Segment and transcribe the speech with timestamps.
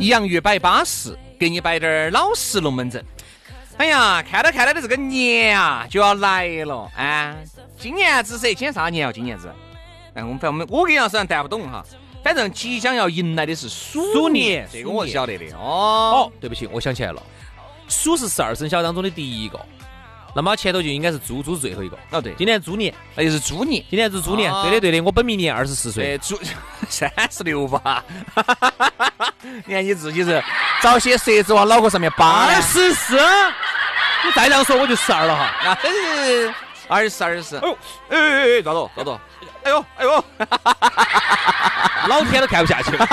[0.00, 3.04] 洋芋摆巴适，给你摆点儿老实龙门阵。
[3.78, 7.34] 哎呀，看到看到的这个年啊，就要来了啊！
[7.78, 9.12] 今年子噻，今年啥年啊？
[9.12, 9.52] 今年子，
[10.14, 11.84] 哎，我们反正我们我跟杨师谈不懂哈。
[12.22, 16.28] 反正即将要迎来的是鼠年，这个我是晓得的哦。
[16.28, 17.22] 哦，对不起，我想起来了，
[17.88, 19.58] 鼠是十二生肖当中的第一个，
[20.34, 21.98] 那么前头就应该是猪，猪是最后一个。
[22.10, 24.50] 哦，对，今年猪年，那就是猪年，今年是猪年。
[24.62, 26.38] 对的，对的，我本命年二十四岁，猪
[26.88, 28.04] 三十六吧。
[29.66, 30.42] 你看你自己是
[30.80, 32.46] 找些蛇子往脑壳上面扒。
[32.46, 33.16] 二十四，
[34.24, 35.44] 你再这样说我就十二了哈。
[35.44, 35.78] 啊，
[36.88, 37.56] 二十四，二十四。
[37.58, 39.18] 哎呦，哎哎哎，抓到，抓住。
[39.64, 40.24] 哎呦，哎呦，
[42.08, 42.96] 老天都看不下去。
[42.96, 43.06] 了，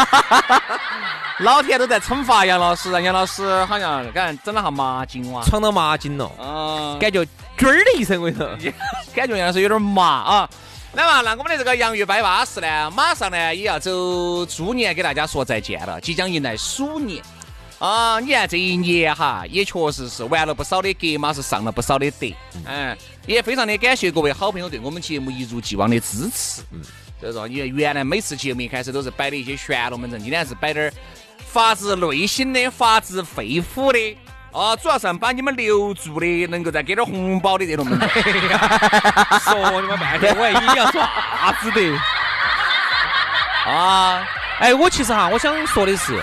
[1.39, 7.23] 老天都在惩罚杨老师，让杨老师好像感觉整了下麻筋哇，闯到麻筋了，嗯，感觉
[7.57, 8.49] 啾儿的一声，我跟你说，
[9.15, 10.03] 感觉杨老师有点麻。
[10.03, 10.49] 啊。
[10.93, 17.23] 来嘛，那我们的这个洋芋摆巴士呢，马上呢也要走猪年，给大家说再见了，即将迎来鼠年
[17.79, 18.19] 啊！
[18.19, 22.27] 你看这一年哈，也确实是玩了不少的格嘛，是上了不少的德，
[22.65, 26.81] 嗯，也非常的感谢各位好朋友对我们节目一如既往的支持，嗯，
[27.21, 30.93] 所以说，你原来每次节目一开始都是摆的一些玄龙门阵，今天是摆点儿
[31.37, 34.17] 发自内心的、发自肺腑的。
[34.51, 37.97] 啊，主要是把你们留住的，能够再给点红包的这种门
[39.39, 41.79] 说你们半天，我还以为你要说啥子的
[43.71, 44.27] 啊？
[44.59, 46.19] 哎，我其实哈，我想说的是，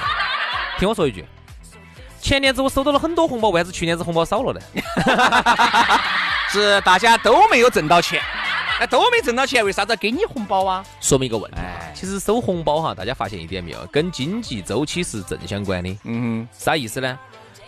[0.77, 1.25] 听我说一句，
[2.27, 4.61] 前年子我收到了很多红包，为啥子去年子红包少了呢？
[6.51, 8.21] 是大家都没有挣到钱，
[8.81, 10.85] 那都没挣到钱，为啥子要给你红包啊？
[11.01, 11.59] 说明一个问题，
[11.95, 15.97] 其实收红包哈，大家发现一点没有，跟经济周期是正相关的。
[16.03, 17.17] 嗯，啥意思呢？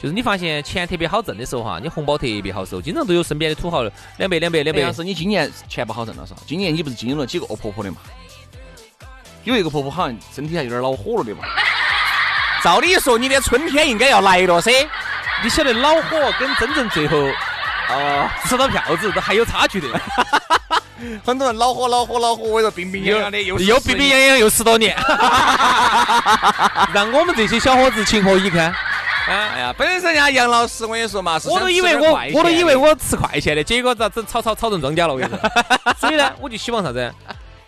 [0.02, 3.84] 就是你发现钱特别好挣的时候哈，你红包特别好收，经常都有身边的土豪
[4.16, 4.82] 两百两百两百。
[4.82, 6.40] 要是你今年钱不好挣了是吧？
[6.48, 7.98] 今年你不是经历了几个婆婆的嘛？
[9.44, 11.44] 有一个婆婆好像身体还有点恼火了的嘛？
[12.62, 14.70] 照理说你的春天应该要来了噻，
[15.42, 17.16] 你晓得恼火跟真正最后
[17.90, 19.88] 哦吃到票子都还有差距的。
[21.24, 24.96] 很多人恼火恼火恼火，我说病病殃殃的又又病病殃殃又十多年，
[26.92, 28.74] 让我们这些小伙子情何以堪？
[29.28, 35.14] 哎呀，本身人家杨老师，我跟你说嘛，我都以为我我都以为我吃快钱的，结果咋整炒炒炒成庄稼了？
[35.14, 35.38] 我跟你说，
[36.00, 37.14] 所以呢，我就希望啥子？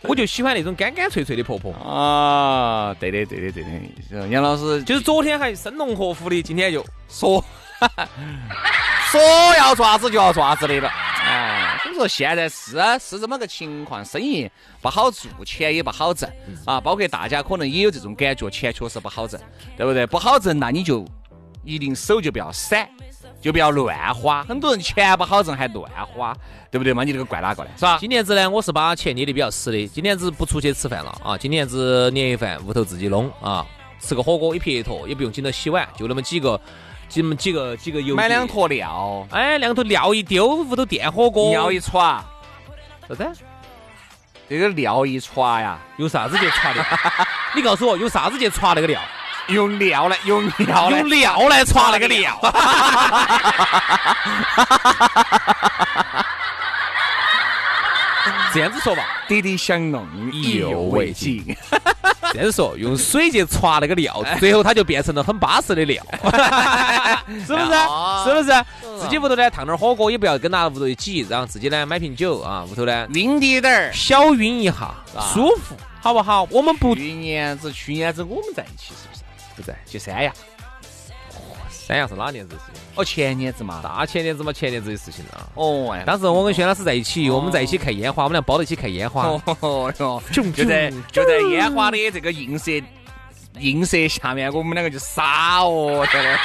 [0.02, 2.94] 我就喜欢那种干干脆脆的婆婆啊！
[2.98, 3.62] 对的，对的，对
[4.10, 4.28] 的。
[4.28, 7.44] 杨老师就是昨天还生龙活虎的，今天就说
[9.10, 9.20] 说
[9.58, 10.88] 要爪子就要爪子的了。
[10.88, 14.50] 哎，所以说现在是是这么个情况，生意
[14.80, 16.28] 不好做，钱也不好挣
[16.64, 16.80] 啊。
[16.80, 19.40] 包括大家可能也有这种感觉，钱确实不好挣，
[19.76, 20.06] 对不对？
[20.06, 21.06] 不好挣，那你就。
[21.62, 22.88] 一定手就不要散，
[23.40, 24.44] 就不要乱花。
[24.44, 26.36] 很多人钱不好挣还乱花，
[26.70, 27.02] 对不对嘛？
[27.04, 27.70] 你这个怪哪个呢？
[27.76, 27.96] 是吧？
[27.98, 29.86] 今年子呢，我是把钱捏的比较实的。
[29.88, 31.38] 今年子不出去吃饭了啊！
[31.38, 33.66] 今年子年夜饭屋头自己弄啊，
[34.00, 36.60] 吃个火锅一撇一坨，也不用紧到洗碗，就那么几个
[37.08, 38.14] 几几个几个油。
[38.14, 41.50] 买两坨料，哎，两坨料一丢，屋头电火锅。
[41.50, 42.20] 料一歘，
[43.08, 43.30] 啥子？
[44.48, 46.84] 这个料一歘呀，用啥子去歘的？
[47.54, 49.00] 你告诉我，用啥子去歘那个料？
[49.50, 52.38] 用料来，用料用料来刷那个料，
[58.52, 61.44] 这样子说吧，弟弟相弄，意犹未尽。
[62.32, 66.00] 这样子说，用水去刷那个料， 最后它就变成了很巴适的料，
[67.44, 67.72] 是不是？
[68.24, 68.64] 是不是？
[69.00, 74.94] 自己屋头呢，烫点火锅，也不要跟他屋头一起，然后自己呢买瓶酒啊，屋头呢晕滴点儿，小晕一下，
[75.34, 76.46] 舒服，好不好？
[76.50, 79.22] 我们不去年子，去年子我们在一起是不是？
[79.60, 80.32] 不在，去三亚。
[81.68, 82.80] 三亚是哪年子的事情？
[82.94, 85.50] 哦，前年子嘛，大前年子嘛，前年子的事情了。
[85.54, 89.26] 哦，当时我跟轩老师在一起，我们在一起看烟花，我们俩包在一起看烟花。
[89.60, 92.80] 哦哟，就在就在烟花的这个映射
[93.58, 96.38] 映射下面，我们两个就傻哦，真的。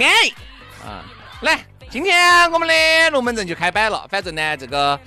[0.00, 0.08] 哎，
[0.86, 1.04] 啊，
[1.42, 4.06] 来，今天我们的龙门阵就开摆了。
[4.08, 4.98] 反正呢，这个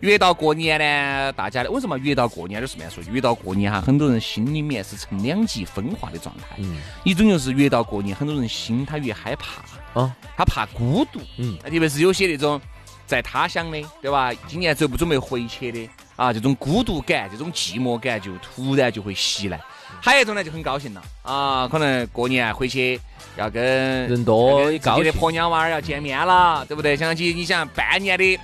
[0.00, 2.60] 越到过年呢，大家的为什么越到过年？
[2.60, 6.56] 就顺便说，越到过年哈，很多人心里面是呈两极分化的状态。
[6.58, 11.20] 嗯，一种就是越到过年，很多人心他越害怕啊，他怕孤独。
[11.36, 12.60] 嗯，特别是有些那种
[13.06, 14.32] 在他乡的，对吧？
[14.46, 16.32] 今年准不准备回去的啊？
[16.32, 19.60] 这种孤独感、这种寂寞感就突然就会袭来。
[20.00, 23.00] 还有一种呢，就很高兴了啊，可能过年回去
[23.36, 23.62] 要跟
[24.06, 26.96] 人多，自己的婆娘娃儿要见面了，对不对？
[26.96, 28.38] 想起你想半年的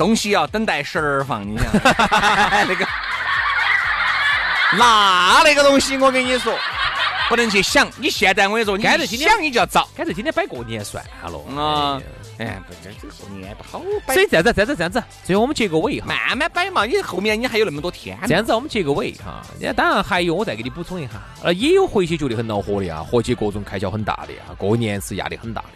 [0.00, 1.66] 东西要等待十二放，你 想
[2.66, 2.88] 那个
[4.78, 6.58] 那那个东西，我跟你说
[7.28, 7.86] 不能去想。
[7.98, 12.00] 你现在我跟你说，你想你就要找，干脆今天摆过年算了啊。
[12.38, 14.14] 哎，不，这这过年不好摆。
[14.14, 16.06] 所以这样子，这样子，这样子，最后我们结个尾哈。
[16.06, 18.18] 慢慢摆嘛，你后面你还有那么多天。
[18.26, 19.42] 这样子，我们结个尾哈。
[19.60, 21.12] 那当然还有，我再给你补充一下。
[21.42, 25.68] 呃，也有回去觉得很恼火的啊，回去各种开销很大的啊，过年是压力很大的。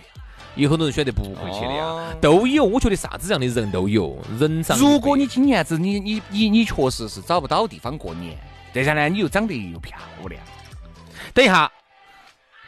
[0.56, 2.64] 有很多人选择不回去的呀，都有。
[2.64, 4.16] 我觉得啥子样的人都有。
[4.38, 4.78] 人上。
[4.78, 8.38] 如果你今年子你你你你确实是找不到地方过年，
[8.72, 9.98] 再下呢你又长得又漂
[10.28, 10.40] 亮。
[11.32, 11.70] 等一下，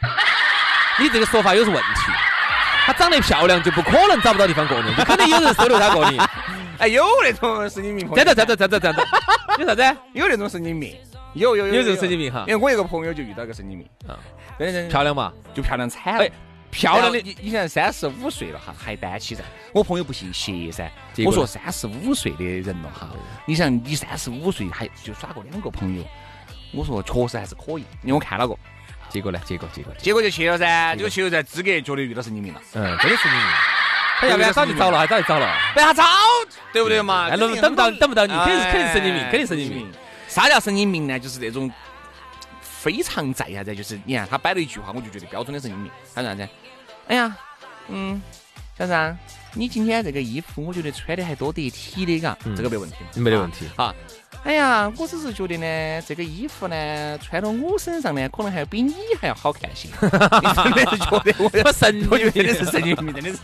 [0.99, 2.11] 你这个说法有是问题。
[2.85, 6.21] 她长得漂亮就不可能找不到地方过年，就肯定有人收留她过年。
[6.79, 8.07] 哎，有那种神经病。
[8.13, 9.07] 真的，真的，真的，真的。
[9.59, 9.97] 有啥子？
[10.13, 10.95] 有那种神经病。
[11.33, 12.43] 有有有有这种神经病哈。
[12.47, 14.89] 因为我一个朋友就遇到一个神经病嗯。
[14.89, 15.31] 漂亮嘛？
[15.53, 16.29] 就漂亮惨了。
[16.71, 19.43] 漂亮的，你你想三十五岁了哈，还单起噻。
[19.73, 20.91] 我朋友不信邪噻。
[21.25, 23.09] 我说三十五岁的人了哈，
[23.45, 26.03] 你想你三十五岁还就耍过两个朋友，
[26.73, 28.57] 我说确实还是可以，因为我看了过。
[29.09, 29.39] 结果呢？
[29.45, 32.61] 结果结果结果就去了噻，就去了噻，资格觉得遇到神经病了。
[32.73, 33.49] 嗯，真的神经病。
[34.19, 34.97] 他要不然早就找了？
[34.99, 35.55] 还早就找了？
[35.73, 36.03] 不要早，
[36.73, 37.29] 对不对嘛？
[37.29, 39.89] 等等不到，等不到你，肯定是肯定是神经病，肯定神经病。
[40.27, 41.17] 啥叫神经病呢？
[41.17, 41.71] 就是那种
[42.79, 43.75] 非常在啥子？
[43.75, 45.91] 就是你看他摆了一句话，我就觉得标准的神经病。
[46.13, 46.47] 他说啥子？
[47.07, 47.35] 哎呀，
[47.87, 48.21] 嗯，
[48.77, 49.17] 小张，
[49.53, 53.65] 你今天这个衣服，我觉得穿的还多得体的，嘎，这个没问题，没得问题。
[53.75, 53.93] 好。
[54.43, 59.89] 哎呀，我只是觉得呢，这个衣服呢，穿到我身上呢，可能还比你还要好看些。
[59.99, 63.37] 真的是觉得我神，我觉得真的是神经病，真的是。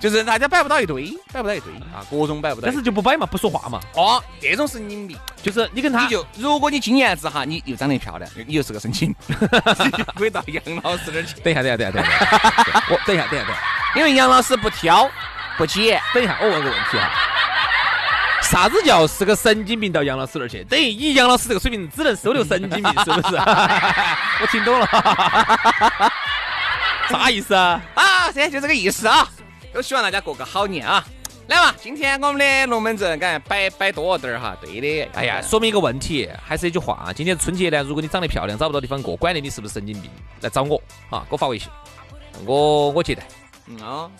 [0.00, 2.66] 就是大家摆不到一堆，摆不到一堆啊，各种摆不到。
[2.66, 3.80] 但是就不摆嘛，不说话嘛。
[3.94, 9.14] 哦，这种神经病，就是你跟他，你就如果你今年子哈，你又长得漂亮，你又是个神经，
[10.16, 11.38] 可以到杨老师那儿去。
[11.40, 12.84] 等一下，等一下，等一下，等一下。
[12.88, 13.58] 我等一下，等一下，等一下。
[13.96, 15.10] 因为杨老师不挑
[15.58, 16.00] 不拣。
[16.14, 17.10] 等一下，我问个问题啊。
[18.52, 20.62] 啥子叫是个神经病到杨老师那儿去？
[20.64, 23.36] 等于以杨老师这个水平，只能收留神经病，是不是？
[24.42, 24.86] 我听懂了，
[27.08, 27.80] 啥意思啊？
[27.94, 29.26] 啊，这就这个意思啊！
[29.72, 31.02] 都希望大家过个好年啊！
[31.46, 34.54] 来嘛，今天我们的龙门阵，感觉摆摆多点儿哈。
[34.60, 40.10] 对的，哎呀，说明一个问题，还是那句话，今年春节呢，如果你长得漂亮，找不到地方过，管你你是不是神经病，
[40.42, 40.76] 来找我
[41.08, 41.70] 啊，给我发微信，
[42.44, 43.22] 我我接待。
[43.66, 44.10] 嗯啊。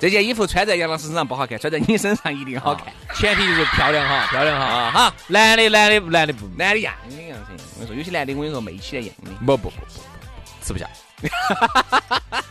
[0.00, 2.86] 这件衣服穿在杨老师身上不好看，穿在你身上一定好看。
[3.14, 5.14] 前提就是漂亮哈，漂亮哈啊哈。
[5.28, 7.52] 男的男的男的不男的样的样子。
[7.78, 9.30] 我跟你说，有些男的我跟你说没起来样的。
[9.46, 9.86] 不不不不，
[10.62, 10.86] 吃不下，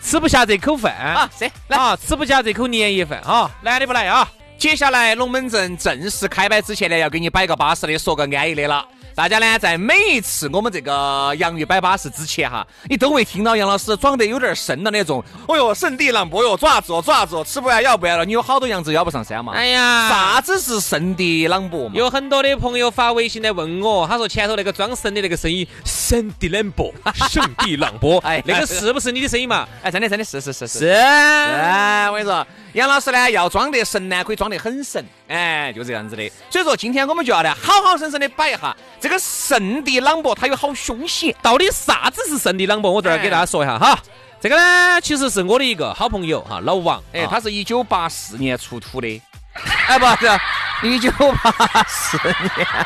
[0.01, 1.30] 吃不下这口饭啊！
[1.38, 3.51] 是来啊，吃不下这口年夜饭啊！
[3.62, 4.28] 男的不来啊！
[4.57, 8.86] 接下来龙门阵正式开摆之前呢，要给你摆个巴适的，说个安逸的了。
[9.15, 15.24] 大家呢，在每一次我们这个洋芋摆巴士之前哈，你都会听到杨老师装得有点神的那种。
[15.48, 18.25] 哦哟，圣地朗博哟，爪子哦，爪子哦，吃不完要不完了。
[18.25, 19.53] 你有好多羊子要不上山嘛？
[19.53, 21.91] 哎呀，啥子是圣地朗博？
[21.93, 26.91] 有很多的朋友发微信来问我，他说前头那个装神的那个声音，圣地朗博，
[27.29, 29.67] 圣地朗博， 哎，那个是不是你的声音嘛？
[29.84, 30.79] 哎，真的真的是是是是。
[30.79, 32.46] 是，我跟你说。
[32.74, 36.27] 杨老师呢，要装得神呢，可以装得很神，哎，就这样子的。
[36.50, 41.36] 所以说，今天我们就要来好好生生的摆一下这个圣地朗博，它有好凶险。
[41.41, 42.89] 到底啥子是圣地朗博？
[42.89, 44.00] 我这儿给大家说一下哈。
[44.39, 49.22] 这个呢，其实是我的一个好朋友哈，老王，哎，他是一九八四年出土的，
[49.89, 52.86] 哎，不是一九八四年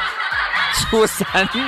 [0.74, 1.59] 出生的，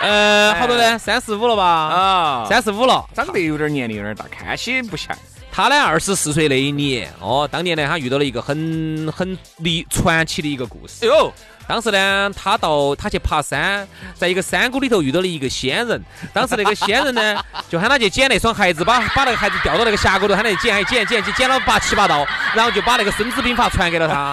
[0.00, 0.98] 呃，好多呢？
[0.98, 1.64] 三十五了吧？
[1.64, 5.16] 啊，三十五了，长得有点年龄有点大，看起不像。
[5.54, 11.04] 他呢，二十四岁那一年，哦，当年呢，他遇到了一个很很离传奇的一个故事。
[11.04, 11.30] 哟，
[11.66, 16.02] 当时呢，他到他去爬山，在一个山谷里头遇到了一个仙人。
[16.32, 24.32] 当时那个仙人呢， 就喊他去捡那双鞋子，把把那个鞋子掉到那个峡谷头，喊他去捡，还捡，捡，捡，捡了八七八道，然后就把那个孙子兵法传给了他。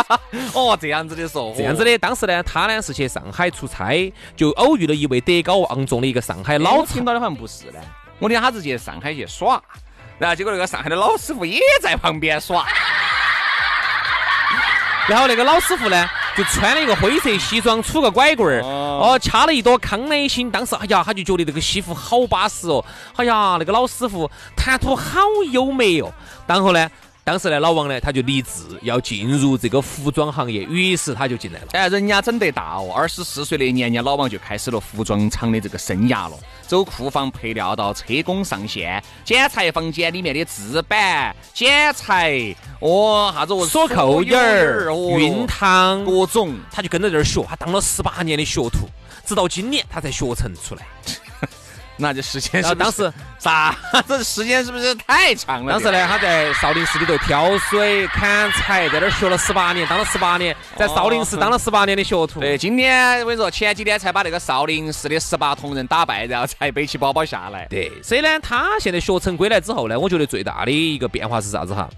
[0.54, 1.96] 哦，这样子的说，这样子的。
[1.98, 6.84] 当时呢，他呢是去上海出差，就偶遇了一位德高望重的一个上海老。
[6.84, 7.78] 听到的好像不是呢，
[8.18, 9.62] 我听他是去上海去耍。
[10.18, 12.64] 然后结果那个上海的老师傅也在旁边耍，
[15.08, 20.50] 然后那个老师傅呢，就穿了一个灰色西装，杵个拐棍儿，哦，掐了一朵康乃馨。
[20.50, 22.84] 当时，哎呀，他就觉得这个西服好巴适哦。
[23.16, 25.20] 哎呀，那个老师傅谈吐好
[25.50, 26.12] 优美哦。
[26.46, 26.90] 然后呢？
[27.24, 28.50] 当时呢，老王呢，他就立志
[28.82, 31.68] 要进入这个服装行业，于是他就进来了。
[31.70, 36.36] 哎，人家整得大哦，二十四岁那年，人家老王就开始了服装厂的这个生涯了，
[36.66, 48.88] 走库房配料到车工上线，剪裁房间里面的制板、剪裁，哦，啥子锁扣眼儿、熨烫，各种，他就跟在这儿学，他当了十八年的学徒，
[49.24, 50.82] 直到今年他才学成出来。
[51.96, 53.76] 那这时间是当时啥？
[54.08, 55.72] 这时间是不是太长了？
[55.72, 62.40] 当时呢，他在少林寺里头挑水、砍柴，在那儿学了十八年，当了十八年，在少林寺当了十八年的学徒。
[62.40, 67.66] 对，今天我跟你说，前几天才把那个少林寺的十八铜人打败，然后才背起包包下来。
[67.68, 71.88] 对，所以呢，他现在学成归来之后呢，我觉得最大的一个变化是啥子哈？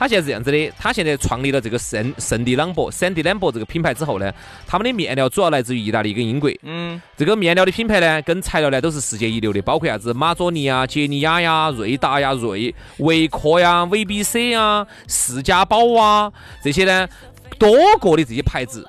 [0.00, 4.32] 他现在是这样子的，他现在创立了这个圣圣地朗博、圣地朗博这个品牌之后呢，
[4.66, 6.50] 他们的面料主要来自于意大利跟英国。
[6.62, 16.32] 嗯，这个面料的品牌呢，跟材料呢都是世界一流的，包括啥子马佐尼啊、杰尼亚呀、瑞达呀、瑞维科呀、VBC 啊、世家宝啊
[16.64, 17.06] 这些呢，
[17.58, 18.88] 多个的这些牌子。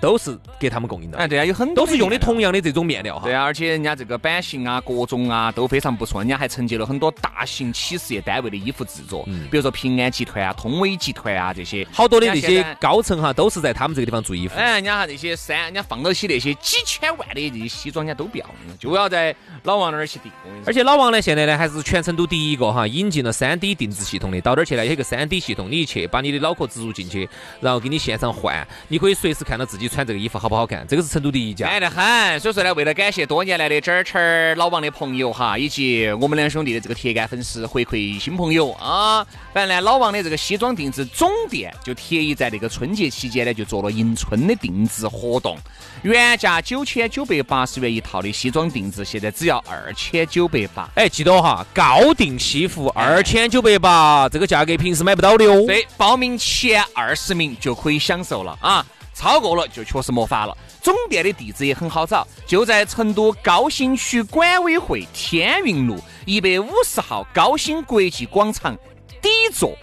[0.00, 3.24] 都是给他们供应的，哎，对啊，有很多都是用的同样的这种面料哈。
[3.24, 14.54] 对啊，而且人家这个版型啊、各种啊都非常不错，人家还承接了很多大型企事业单位的衣服制作，比如说平安集团啊、通威集团啊这些，好多的这些高层哈都是在他们这个地方做衣服。
[14.56, 18.46] 哎，人家哈这些三，人家放到起那些几千万的这些西装，人家都不要，
[18.78, 20.32] 就要在老王那儿去订。
[20.64, 27.28] 而且老王呢，现在呢还是全成都第一个哈引进了三 D 定制系统的，到那儿去呢有一个三 D 系统，你一去把你的脑壳植入进去，
[27.60, 30.86] 然后给你线上换，你可以随时看到自己穿这个衣服好不好看。
[30.88, 32.38] 这个是成都第一家，爱得很。
[32.40, 45.58] 所以说呢，为了感谢多年来的这儿老王的朋友哈，以及我们两兄弟的这个铁杆粉丝回馈新朋友啊，反正呢，老王的这个西装定制总店就特意在这个春节期间呢，就做了迎春的定制活动，
[46.02, 50.88] 原价九千九百八十元一套的西装定制，现在只要二千九百八。
[50.94, 55.64] 哎，记得哈，高定西服二千九百八，这个价格平时买不到的哦。
[55.66, 58.84] 对，报名前二十名就可以享受了啊。
[59.20, 60.56] 超过了就确实没法了。
[60.80, 68.74] 总店的地址也很好找，就在成都高新区管委会天云路一百五十号高新国际广场
[69.20, 69.76] 底座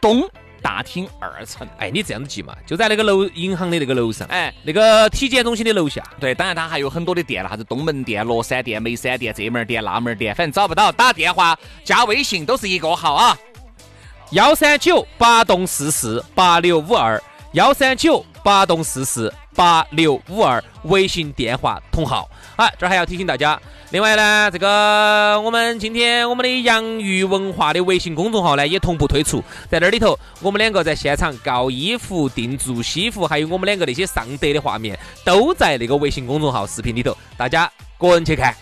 [0.00, 0.22] 东
[0.62, 1.66] 大厅二层。
[1.78, 6.00] 哎，你这样子记嘛，就在那个楼银行的那个楼上，哎，那个体检中心的楼下。
[6.20, 13.36] 对，当然它还有很多的店了，啥子东门店、乐山店、眉山店、这门店、那门店，反正找不到，打电话加微信都是一个号啊，
[14.30, 17.20] 幺三九八栋四四八六五二。
[17.52, 22.26] 幺三九八栋四四八六五二，微信电话同号。
[22.56, 38.56] 啊，这儿还要提醒大家，另外呢，这个我们今天我们的洋芋文化的微信公众号呢也同步推出，在那里头，我们两个在现场搞衣服、定做西服，还有我们两个那些上德的画面，都在那个微信公众号视频里头，大家个人去看。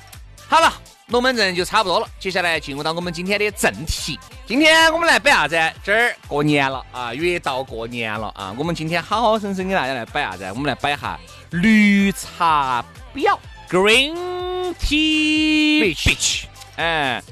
[0.48, 0.95] 好了。
[1.08, 4.18] 龙门阵就差不多了，接下来进入到我们今天的正题。
[4.44, 5.56] 今天我们来摆啥子？
[5.84, 10.44] 这儿过年了啊，越到过年了啊，我们今天好好生生给大家来摆啥子？
[10.52, 11.16] 我们来摆下
[11.50, 12.84] 绿茶
[13.14, 13.38] 婊
[13.70, 16.46] ，Green Tea Bitch。
[16.74, 17.22] 哎，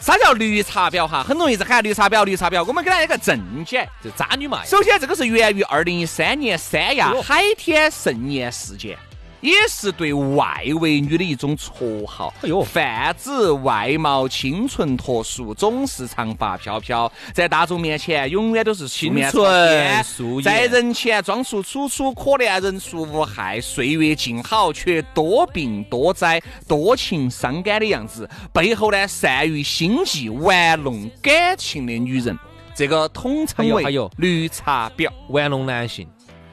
[0.00, 1.22] 啥叫绿茶婊哈？
[1.22, 2.64] 很容易是喊绿茶婊，绿茶婊。
[2.64, 4.64] 我们给大家一个正解，就渣女嘛。
[4.64, 8.98] 首先，这个是源于二零一三年三亚海天盛宴事件。
[9.40, 12.32] 也是对外围女的一种绰号。
[12.42, 28.28] 哎呦，泛指外貌清纯脱俗，总是长发飘飘，在大众面前永远都是清纯素颜，在人前装出楚楚可怜、人畜无害、岁月静好，却多病多灾、多情伤感的样子。
[28.52, 32.38] 背后呢，善于心计、玩弄感情的女人，
[32.74, 33.84] 这个统称为
[34.16, 36.06] 绿茶婊，玩弄男性，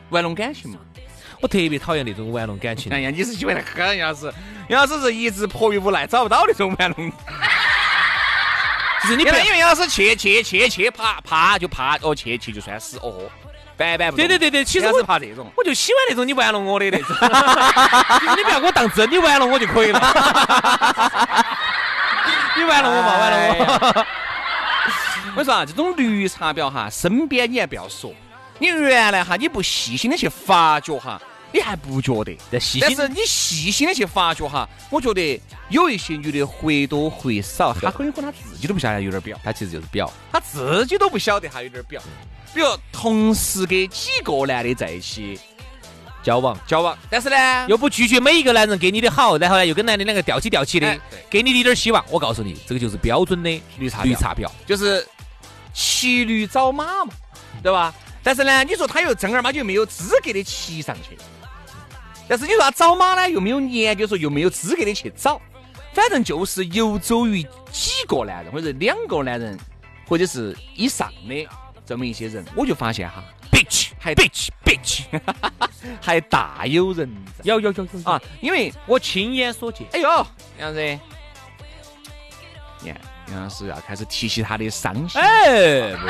[0.10, 0.80] 玩弄感情嘛。
[1.40, 2.92] 我特别讨厌那种玩弄感情。
[2.92, 4.34] 哎呀，你是喜欢的很，杨老师，
[4.70, 7.12] 杨老师是一直迫于无奈找不到那种玩弄，
[9.04, 13.30] 就是你因为杨老师去去去去怕怕就怕哦，去去就算是哦，
[13.78, 17.16] 板板不对对对对，其实我是怕这种，我就喜欢那种你玩弄我的那种，
[18.36, 20.00] 你不要给我当真，你玩弄我就可以了。
[22.58, 24.06] 你玩弄我嘛，玩弄我。
[25.36, 28.12] 我说啊，这种绿茶婊哈，身边你还不要说。
[28.60, 31.22] 你原来哈，你不细心的去发觉哈，
[31.52, 32.38] 你还不觉得。
[32.52, 42.02] 但细心，但是你细心的去发觉哈，我觉得有一些女的或多或少，她很有可能她自己都不晓得有点表，她其实就是表，她自己都不晓得她有点表。
[42.54, 45.40] 比如同时跟几个男的在一起
[46.24, 51.00] 交往，交往，但是呢，又不拒绝每一个男人给你的好，然后呢，又跟男的两个吊起吊起的，
[51.30, 52.04] 给你的一点希望。
[52.10, 55.08] 我告诉你，这个就是标准的绿茶绿茶婊，就是
[55.74, 57.14] 骑驴找马嘛，
[57.62, 57.94] 对吧？
[58.28, 61.18] 但是呢，你说他又正儿八经没有资格的骑上去。
[62.28, 65.42] 但是你说他找马呢，又没有研究说又没有资格的去找。
[65.94, 67.42] 反正就是游走于
[67.72, 69.58] 几个男人或者两个男人
[70.10, 71.48] 或者是以上的
[71.86, 75.06] 这么一些人，我就发现哈，bitch，还 bitch bitch，
[76.02, 77.46] 还大有人在。
[77.46, 79.88] 有有有有啊，因为我亲眼所见。
[79.94, 80.28] 哎呦，
[80.60, 80.82] 杨子，
[82.82, 83.00] 你看
[83.32, 85.22] 杨老师要开始提起他的伤心。
[85.22, 86.06] 哎，不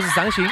[0.00, 0.48] 是伤心，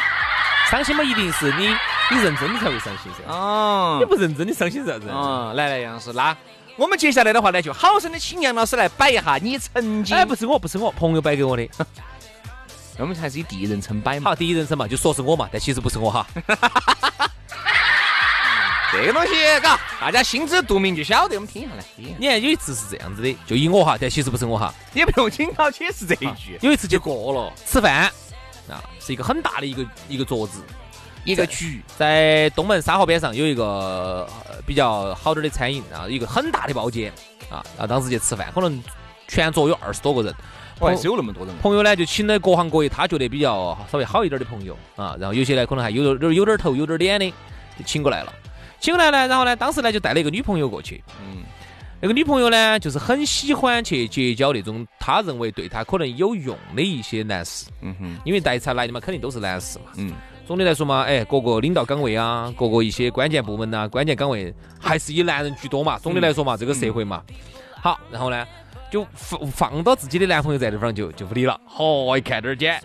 [0.71, 1.69] 伤心嘛，一定是你
[2.11, 3.33] 你认真的才会伤心噻。
[3.33, 5.09] 哦，你不认真的伤心啥子？
[5.09, 6.37] 哦，来来，杨老师，那。
[6.77, 10.15] 我们接下来的话呢，就好生的请杨老师来摆一下你曾经。
[10.15, 11.67] 哎，不是我，不是我，朋友摆给我的。
[13.01, 14.31] 我们还是以第一人称摆嘛。
[14.31, 16.27] 好，第一人称嘛，就说是我嘛，但其实不是我哈。
[18.93, 21.37] 这个东西，嘎，大家心知肚明就晓得。
[21.37, 21.85] 我们听一下来。
[21.97, 24.73] 你看有一次是这样子的，就以我哈，但其实不是我哈。
[24.93, 26.59] 也不用紧到解释这一句。
[26.61, 28.13] 有一次就过了，吃饭
[28.69, 30.61] 啊，是一个很大的一个一个桌子。
[31.25, 34.29] 一个局在东门沙河边上有一个
[34.65, 37.13] 比较好点的餐饮啊，一个很大的包间
[37.51, 38.81] 啊，然后当时去吃饭，可能
[39.27, 40.33] 全桌有二十多个人，
[40.79, 41.53] 还是有那么多人。
[41.57, 47.29] 朋友呢就请了各行各业他觉得比较稍微好一点的朋友啊，然后有些呢可能还有点有点头有点脸的
[47.77, 48.33] 就请过来了，
[48.79, 51.43] 请过来呢，然后呢当时呢就带了一个女朋友过去，嗯，
[52.01, 60.13] 那个女朋友呢就是很喜欢去结交那种他认为对他可能有用的一些男士，嗯哼，因为带才来的嘛，肯定都是男士嘛，嗯。
[60.47, 65.99] 总的来说嘛，哎，各个领导岗位啊，各个一些关键部门呐，关键岗位还是以男人居多嘛。
[65.99, 67.21] 总的来说嘛，这个社会嘛，
[67.83, 68.47] 好，然后呢，
[68.89, 71.61] 就放放到自己的男朋友在地方就就不理了。
[71.69, 72.81] 嚯，一看这儿姐，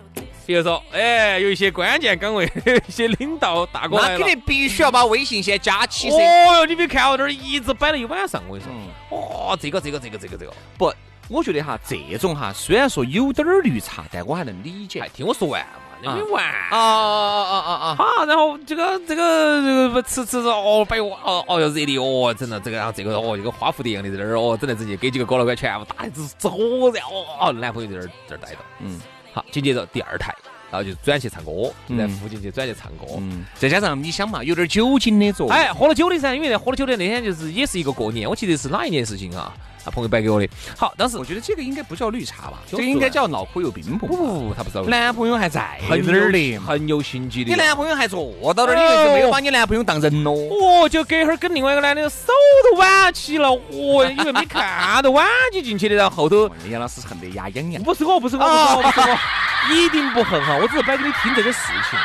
[0.48, 2.51] 比如说，哎，有一些关键岗位，
[2.88, 6.18] 一些领导大哥，那肯定必须要把微信先加起噻。
[6.18, 8.74] 哦哟，你别看我，这儿一直摆了一晚上，我跟你说，
[9.12, 10.91] 哦，这个这个这个这个这个，不，
[11.30, 15.08] 我觉得哈，这种哈，虽然说有点儿绿茶，但我还能理解。
[15.13, 16.08] 听我说完嘛，你。
[16.08, 17.96] 没完啊啊啊啊啊！
[17.96, 26.58] 好，然后这个这个这个吃吃着哦，摆哇哦哦哟热的哦，整了这个然后这个哦一个花蝴蝶一样的在那儿哦，整的直接给几个哥老倌全部打的直直火
[26.89, 27.00] 热
[27.39, 29.00] 哦，男朋友在那儿在这儿待着，嗯，
[29.34, 30.34] 好，紧接着第二台，
[30.71, 31.51] 然后就转去唱歌，
[31.88, 39.53] 就在附近去转去唱歌，嗯，再加上你想嘛，有点酒精的作用，哎，喝了酒的噻，因为喝了酒的那天就是也是一个过年，我记得是哪一年事情啊？
[39.84, 44.84] 他朋友摆给我的，好，当时我觉得这个应该不叫绿茶吧，这个应该叫脑壳有病不不不，他不知道。
[44.84, 47.50] 男朋友还在很那儿的，很有心机的。
[47.52, 50.34] 你男朋友还坐到那儿，你就没有把你男朋友当人咯？
[50.34, 52.28] 哦，就隔会儿跟另外一个男的手
[52.72, 57.82] 都挽起了，哦，以为没看到挽起进去的，然后后头杨老师恨得牙痒痒。
[57.84, 62.00] 不是我，不是我，不是我，不是我，一定不恨哈，我只是摆给你听这个事情。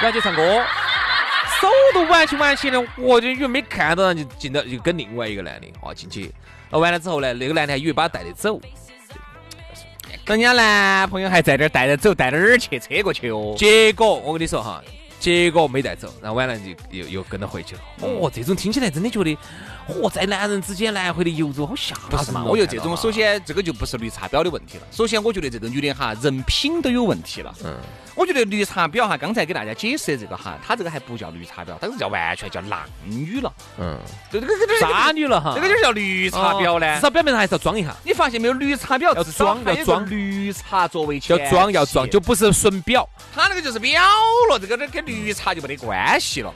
[0.00, 0.64] 然后就唱歌，
[1.62, 6.32] 手都挽起挽起的，我就以为没看到，就进到就跟另外一个男的哦进去。
[6.70, 8.60] 完了之后呢，那个男的还以为把他带的走，
[10.26, 12.78] 人家男朋友还在这儿带着走，带到哪儿去？
[12.78, 13.54] 车过去哦。
[13.58, 14.82] 结果我跟你说哈，
[15.18, 17.80] 结果没带走，然后完了就又又跟着回去了。
[18.00, 19.36] 哦，这种听起来真的觉得。
[19.90, 22.44] 嚯，在男人之间来回的游走，好吓人嘛！
[22.44, 24.84] 我觉得这种，首先这个就不是绿茶婊的问题了。
[24.92, 27.52] 首先，我觉得这个女的哈，人品都有问题了。
[27.64, 27.76] 嗯，
[28.14, 33.52] 我觉得绿茶婊哈，刚才给大家解释的这个哈，她这个还不叫绿茶婊，这个叫完全叫浪女了。
[33.78, 33.98] 嗯，
[34.30, 36.94] 这个这个渣女了哈，这个就叫绿茶婊呢。
[36.94, 37.96] 至少表面上还是要装一下。
[38.04, 38.60] 你发现没有？
[38.60, 43.08] 绿茶婊要装要装绿茶作为要装要装，就不是纯婊。
[43.34, 43.98] 她那个就是婊
[44.50, 46.52] 了，这个跟绿茶就没得关系了。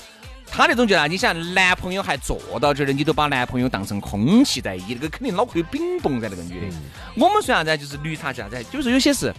[0.56, 6.76] 他那种就啊，你想男朋友还坐到这儿的，你都把男朋友当成空气在意，那个肯定脑壳有冰冻在那个女的。
[7.16, 7.76] 我们说啥子？
[7.76, 8.62] 就是绿茶啥子？
[8.70, 9.34] 就是有些是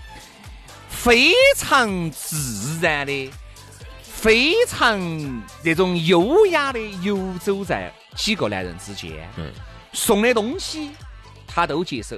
[0.90, 3.32] 非常自然的、
[4.04, 5.00] 非常
[5.64, 9.12] 那种优雅的游走在几个男人之间。
[9.38, 9.50] 嗯，
[9.94, 10.92] 送的东西
[11.48, 12.18] 他都接受，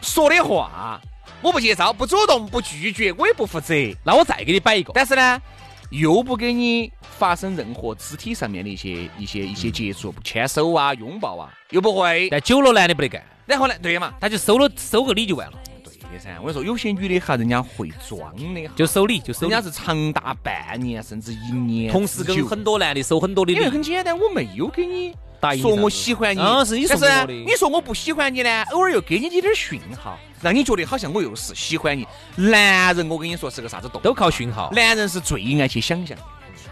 [0.00, 1.00] 说的话
[1.42, 3.74] 我不介绍，不主动，不拒绝，我也不负责。
[4.04, 5.42] 那我再给你摆一个，但是呢。
[5.90, 12.28] 又不给你发生任何肢体上面的一些一些一些接触，牵手啊、拥抱啊，又不会。
[12.30, 13.22] 但久了男的不得干。
[13.44, 15.58] 然后呢，对嘛，他就收了收个礼就完了。
[15.82, 19.48] 对的噻，我跟你说，有些女的哈，人家会装的，就收礼就收。
[19.48, 23.58] 人家是长达半年甚至一年，同时跟很多男的收很多的礼。
[23.58, 25.12] 因为很简单，我没有给你。
[25.60, 27.26] 说我喜欢你，啊，是你说我的。
[27.26, 32.06] 你说我不喜欢你呢，偶尔又给你点点讯号，让你觉得好像我又是喜欢你。
[32.36, 34.00] 男人，我跟你说是个啥子动？
[34.02, 34.70] 都靠讯号。
[34.72, 36.16] 男人是最爱去想象。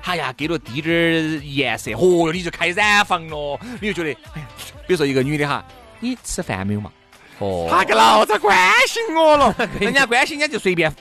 [0.04, 3.58] 哎呀，给了滴点儿颜色，嚯哟，你就开染房了。
[3.80, 4.46] 你就觉得，哎呀，
[4.86, 5.64] 比如说一个女的哈，
[6.00, 6.90] 你吃饭没有嘛？
[7.38, 8.56] 哦，他个老子关
[8.88, 10.92] 心我了， 人家关心人家就随便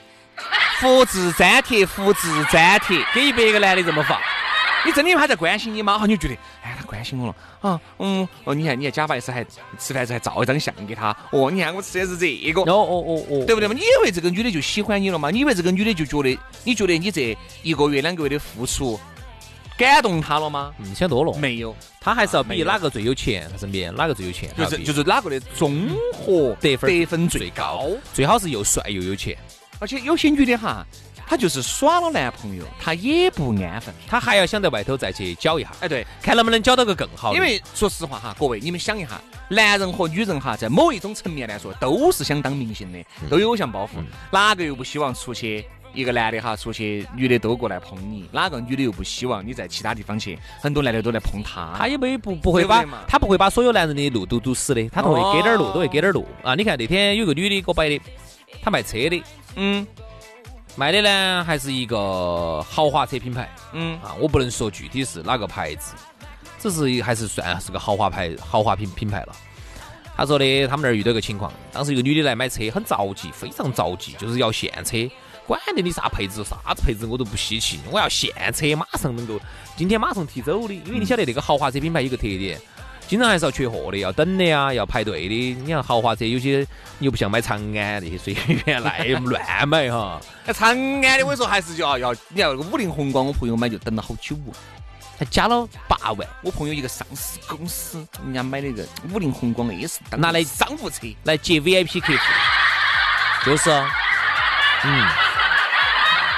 [0.78, 4.20] 复制粘贴，复制粘贴，给一百个男的这么发。
[4.84, 5.98] 你真的以为他在关心你吗？
[5.98, 7.36] 哈，你就觉得，哎，他关心我了。
[7.60, 9.44] 啊，嗯，哦，你看，你看，假白是还
[9.78, 13.74] 吃饭时还照一张相给他，哦，你看我吃的是这个，哦哦哦哦，对不对嘛？
[13.74, 15.30] 你以为这个女的就喜欢你了吗？
[15.30, 18.98] 你以为这个女的就觉得，你觉得你这一个月两个月的付出
[19.76, 20.74] 感动她了吗？
[20.78, 29.38] 嗯，想多了，没有，她还是要比哪个最有钱，她身边哪个最有钱，就是就是哪个的综合得分得分最高，最好是又帅又有钱，
[29.78, 30.84] 而且有些女的哈。
[31.28, 35.70] 她就是耍了男朋友，她也不安分，她还要想在外头再去搅一下。
[35.80, 37.34] 哎，对，看能不能搅到个更好。
[37.34, 44.02] 因为说实话哈，各位你们想一下，男人和女人哈，在某一种层面来说，都是想当明星的，都有偶像包袱。
[44.32, 48.26] 哪个又不希望出去一个男的哈，出去女的都过来碰你？
[48.32, 51.74] 哪个女的又不希望你在其他地方去，很多男的都来碰她？
[51.76, 56.54] 他也没不不会把，他不会把所有男人的路都堵死的，他都会给点路，都会给点路啊！
[56.54, 58.00] 你看那天有个女的给我摆的，
[58.62, 59.22] 她卖车的，
[59.56, 59.86] 嗯。
[60.78, 65.96] 卖的呢还是一个豪华车品牌，嗯啊，我不能说具体是哪个牌子，
[66.60, 69.34] 只是还是算是个豪华牌、豪华品品牌了。
[70.16, 74.96] 他说的，他们那儿遇到个情况，当时一个女的来买车，很着急，非常着急，就是要现车，
[75.48, 79.34] 管得你啥配置、啥子配置我都不稀奇，我要现车，马上能够
[79.76, 82.56] 今天马上提走的，因为你晓得那个豪华车品牌有个特点。
[83.08, 85.54] 经常还是要缺货的，要等的呀，要排队的。
[85.54, 86.58] 你看豪华车有些，
[86.98, 90.20] 你又不像买长安那些随便 来乱买哈。
[90.44, 94.36] 那 长安的我跟你说还是要要，你要那个五菱宏光，我朋友买就等了好久，
[95.18, 96.28] 还加了八万。
[96.42, 102.18] 我朋友一个上市公司，人家买那个五菱宏光也是拿来商务车来接 VIP 客户，
[103.46, 103.70] 就是，
[104.84, 105.08] 嗯，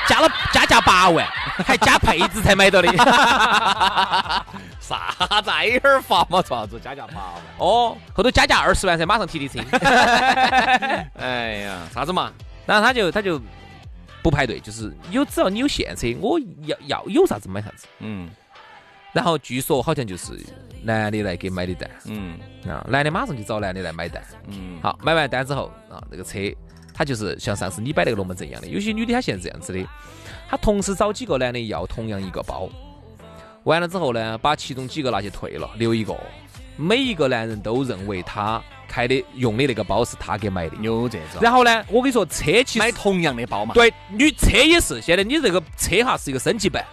[0.06, 1.26] 加了加价八万，
[1.64, 2.88] 还加配置才买到的。
[4.80, 6.42] 啥子挨儿发嘛？
[6.42, 7.42] 啥子加价八万？
[7.58, 9.60] 哦，后头加价二十万才马上提的车。
[11.14, 12.32] 哎呀，啥子嘛？
[12.66, 13.40] 然后他就他就
[14.22, 17.86] 不排队，就是有只要你有现车，我要要有啥子买啥子。
[18.00, 18.28] 嗯。
[19.12, 20.38] 然后据说好像就是
[20.82, 21.90] 男的来给买的单。
[22.06, 22.38] 嗯。
[22.68, 24.22] 啊，男的马上就找男的来买单。
[24.48, 24.78] 嗯。
[24.82, 26.38] 好，买完单之后啊，那个车
[26.92, 29.86] 他就是像上次你摆那个龙门阵一样的，有些女的她现在这样子的，
[30.50, 32.68] 她同时找几个男的要同样一个包。
[33.62, 36.18] 完了之后呢，把其中几个拿去退了，留一个。
[36.76, 41.40] 每一个男人都认为他开的用的那个包是他给买的，有这种。
[41.40, 43.74] 然后呢，我跟你说，车其实买同样的包嘛。
[43.74, 45.00] 对，女车也是。
[45.00, 46.84] 现在你这个车哈是一个升级版，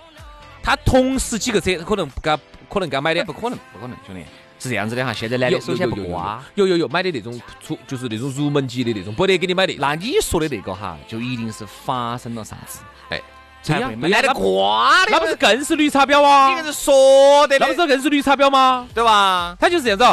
[0.62, 2.40] 他同时几个车可能不敢，
[2.70, 4.22] 可能敢买的，不可能，不可能，兄弟
[4.60, 5.12] 是这样子的哈。
[5.12, 9.74] 现在男的首先不瓜，有有有买的那种出就是那种入门级的那种，不得给你买的。
[9.80, 12.82] 那你说的那个哈，就一定是发生了啥子？
[13.10, 13.20] 哎。
[13.70, 16.50] 那不是更是绿茶婊啊？
[16.50, 18.88] 你个是说的，那不是更是绿茶婊吗？
[18.94, 19.56] 对吧？
[19.60, 20.06] 他就是这样子，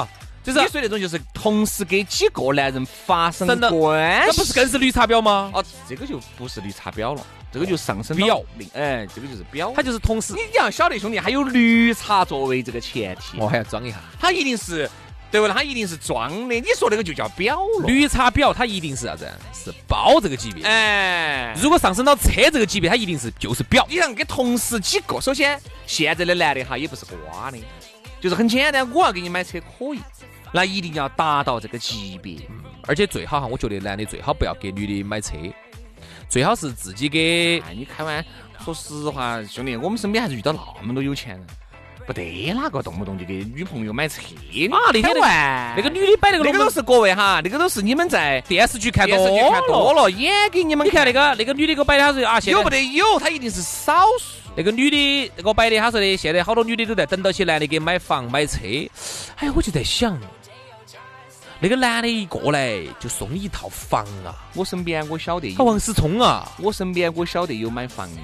[0.42, 5.50] 就是你说那种就是同时给几个男人发生关系，那不是更是绿茶婊吗？
[5.54, 8.42] 哦，这个就不是绿茶婊了，这个就上升婊。
[8.74, 10.32] 哎，这个就是婊，他就是同时。
[10.34, 14.90] 你要晓得，兄弟，还有绿茶作为这个前提，我还要装一下，他一定是。
[15.34, 15.48] 对不？
[15.48, 16.54] 他一定是装的。
[16.54, 17.88] 你说那个就叫表了。
[17.88, 19.28] 绿茶婊，他一定是啥子？
[19.52, 20.62] 是包这个级别。
[20.64, 23.84] 哎，如果上升到车这个级别，他一定是就是表。
[23.90, 25.20] 你让给同时几个？
[25.20, 27.58] 首先，现在的男的哈也不是瓜的，
[28.20, 30.00] 就是很简单，我要给你买车可以，
[30.52, 32.38] 那一定要达到这个级别。
[32.86, 35.32] 而且最好哈，我觉得男的最好不要给女的买车，
[36.28, 37.60] 最好是自己给。
[37.74, 38.24] 你开玩，
[38.64, 41.46] 说实话，兄弟，我们身边还是遇到那么多有钱人。
[42.06, 44.20] 不得哪个动不动就给女朋友买车
[44.70, 44.92] 啊？
[44.92, 49.16] 那天玩那个女的摆那个，那个都是各位哈，那个都是你们在电视剧看多
[49.50, 50.86] 看多了，演给你们。
[50.86, 54.36] 你看那个那个女的给我摆的，她说啊，有不得有，她一定是少数。
[54.54, 58.58] 那个女的给我摆的，她说的，现在好多女的都在等到起男的给买房买车。
[59.36, 60.20] 哎，我就在想，
[61.58, 64.36] 那个男的一过来就送你一套房啊！
[64.54, 66.46] 我身边我晓得，他王思聪啊！
[66.60, 68.20] 我身边我晓得有买房的。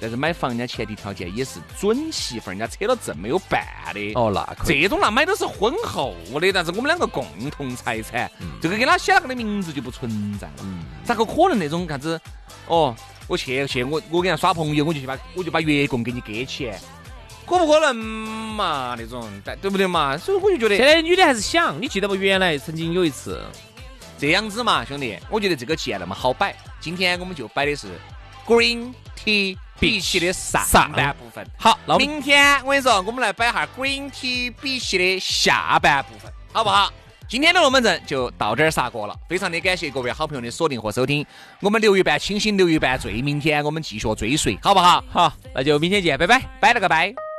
[0.00, 4.12] 但是买房，人家前提条件也是准媳妇儿，人家扯了证没有办的。
[4.14, 8.30] 哦，那这种那买都是婚后的，但是我们两个共同财产，
[8.62, 10.64] 这个给他写了个的名字就不存在了。
[11.04, 12.18] 咋个可能那种啥子？
[12.66, 12.94] 哦，
[13.26, 16.70] 我去去，我我跟他耍朋友，我就去把我就把月供给你给起，
[17.44, 18.94] 可不可能嘛？
[18.98, 20.16] 那种对对不对嘛？
[20.16, 22.14] 所以我就觉得现在女的还是想，你记得不？
[22.14, 23.42] 原来曾经有一次
[24.18, 27.88] 这样子嘛，兄弟，我觉得这个既然那么好摆，今天我们就摆的是
[28.46, 29.56] green tea。
[29.80, 34.52] 比起的上半部分，好，那明天我跟你说，我们来摆下 Green Tea
[34.98, 36.92] 的下半部分，好不好？
[37.26, 41.24] 今天的龙门阵就到这儿杀过了，非常的感谢各位好朋友的锁定和收听，
[41.60, 45.02] 我们留一半清醒，留一半醉，明天我们继续追随，好不好？
[45.10, 47.29] 好，那就明天见，拜拜，拜了个拜。